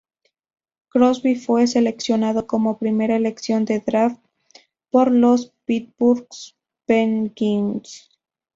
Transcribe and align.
Crosby 0.89 1.35
fue 1.35 1.67
seleccionado 1.67 2.47
como 2.47 2.79
primera 2.79 3.15
elección 3.15 3.65
de 3.65 3.81
draft 3.81 4.17
por 4.89 5.11
los 5.11 5.53
Pittsburgh 5.65 6.27
Penguins. 6.87 8.09